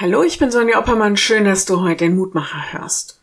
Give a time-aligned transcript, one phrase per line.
[0.00, 1.16] Hallo, ich bin Sonja Oppermann.
[1.16, 3.20] Schön, dass du heute den Mutmacher hörst.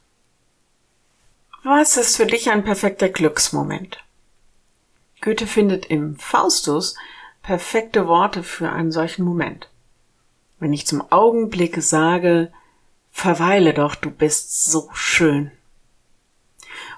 [1.63, 4.03] Was ist für dich ein perfekter Glücksmoment?
[5.21, 6.95] Goethe findet im Faustus
[7.41, 9.69] perfekte Worte für einen solchen Moment.
[10.59, 12.51] Wenn ich zum Augenblicke sage,
[13.09, 15.51] verweile doch, du bist so schön.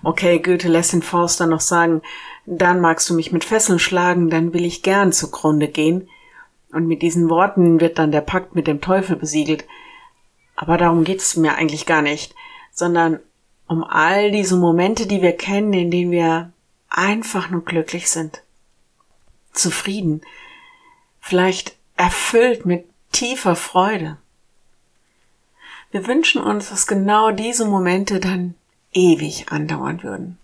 [0.02, 2.02] Okay, Goethe lässt den Faust dann noch sagen,
[2.48, 6.10] dann magst du mich mit Fesseln schlagen, dann will ich gern zugrunde gehen,
[6.78, 9.66] und mit diesen Worten wird dann der Pakt mit dem Teufel besiegelt.
[10.56, 12.36] Aber darum geht es mir eigentlich gar nicht,
[12.72, 13.20] sondern
[13.66, 16.54] um all diese Momente, die wir kennen, in denen wir
[16.88, 18.44] einfach nur glücklich sind.
[19.54, 20.22] Zufrieden.
[21.20, 24.18] Vielleicht erfüllt mit tiefer Freude.
[25.90, 28.54] Wir wünschen uns, dass genau diese Momente dann
[28.94, 30.38] ewig andauern würden.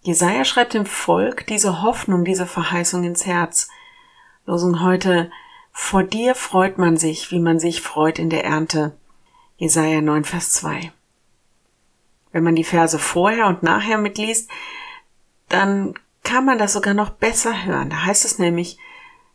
[0.00, 3.68] Jesaja schreibt dem Volk diese Hoffnung, diese Verheißung ins Herz–
[4.44, 5.30] Losung heute,
[5.72, 8.96] vor dir freut man sich, wie man sich freut in der Ernte.
[9.56, 10.92] Jesaja 9, Vers 2.
[12.32, 14.50] Wenn man die Verse vorher und nachher mitliest,
[15.48, 15.94] dann
[16.24, 17.90] kann man das sogar noch besser hören.
[17.90, 18.78] Da heißt es nämlich,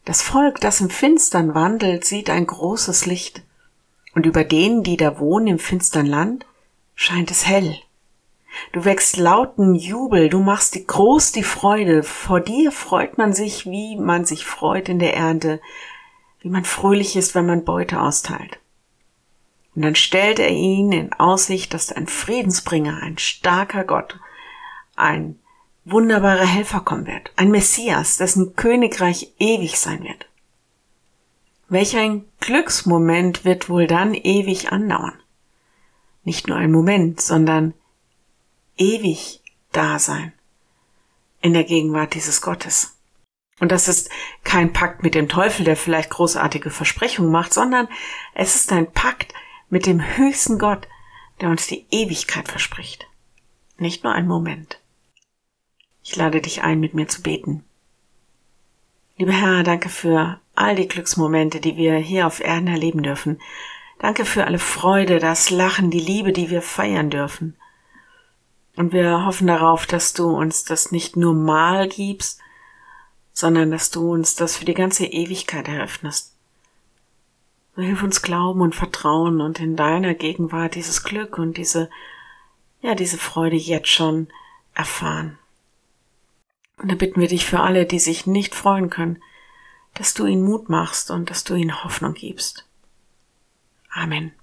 [0.04, 3.44] das Volk, das im Finstern wandelt, sieht ein großes Licht.
[4.14, 6.46] Und über denen, die da wohnen im finstern Land,
[6.96, 7.78] scheint es hell.
[8.72, 12.04] Du wächst lauten Jubel, du machst die groß die Freude.
[12.04, 15.62] Vor dir freut man sich, wie man sich freut in der Ernte,
[16.42, 18.60] wie man fröhlich ist, wenn man Beute austeilt.
[19.76, 24.20] Und dann stellt er ihn in Aussicht, dass ein Friedensbringer, ein starker Gott,
[24.96, 25.40] ein
[25.86, 30.28] wunderbarer Helfer kommen wird, ein Messias, dessen Königreich ewig sein wird.
[31.70, 35.20] Welch ein Glücksmoment wird wohl dann ewig andauern?
[36.24, 37.74] Nicht nur ein Moment, sondern
[38.78, 40.34] ewig da sein
[41.42, 42.98] in der Gegenwart dieses Gottes.
[43.60, 44.10] Und das ist
[44.44, 47.88] kein Pakt mit dem Teufel, der vielleicht großartige Versprechungen macht, sondern
[48.34, 49.34] es ist ein Pakt
[49.70, 50.88] mit dem höchsten Gott,
[51.42, 53.08] der uns die Ewigkeit verspricht.
[53.78, 54.80] Nicht nur ein Moment.
[56.04, 57.64] Ich lade dich ein, mit mir zu beten.
[59.18, 63.42] Lieber Herr, danke für all die Glücksmomente, die wir hier auf Erden erleben dürfen.
[64.00, 67.56] Danke für alle Freude, das Lachen, die Liebe, die wir feiern dürfen.
[68.78, 72.40] Und wir hoffen darauf, dass du uns das nicht nur mal gibst,
[73.34, 76.34] sondern dass du uns das für die ganze Ewigkeit eröffnest.
[77.76, 81.90] Hilf uns glauben und vertrauen und in deiner Gegenwart dieses Glück und diese,
[82.82, 84.28] ja, diese Freude jetzt schon
[84.74, 85.38] erfahren.
[86.78, 89.22] Und da bitten wir dich für alle, die sich nicht freuen können,
[89.96, 92.68] dass du ihnen Mut machst und dass du ihnen Hoffnung gibst.
[93.92, 94.34] Amen.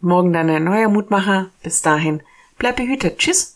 [0.00, 1.50] Morgen dann ein neuer Mutmacher.
[1.62, 2.22] Bis dahin.
[2.58, 3.18] Bleib behütet.
[3.18, 3.55] Tschüss.